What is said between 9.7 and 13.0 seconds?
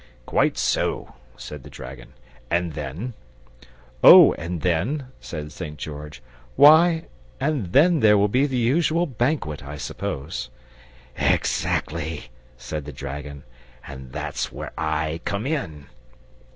suppose." "Exactly," said the